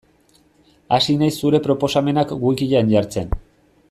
[0.97, 3.31] Hasi naiz zure proposamenak wikian jartzen.